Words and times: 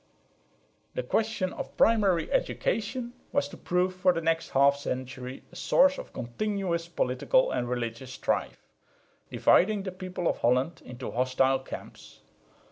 The 0.95 1.03
question 1.03 1.53
of 1.53 1.77
primary 1.77 2.31
education 2.31 3.13
was 3.31 3.47
to 3.49 3.55
prove 3.55 3.93
for 3.93 4.11
the 4.11 4.19
next 4.19 4.49
half 4.49 4.75
century 4.77 5.43
a 5.51 5.55
source 5.55 5.99
of 5.99 6.11
continuous 6.11 6.87
political 6.87 7.51
and 7.51 7.69
religious 7.69 8.11
strife, 8.11 8.65
dividing 9.29 9.83
the 9.83 9.91
people 9.91 10.27
of 10.27 10.39
Holland 10.39 10.81
into 10.83 11.11
hostile 11.11 11.59
camps. 11.59 12.21